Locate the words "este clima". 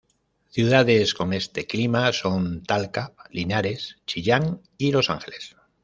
1.31-2.11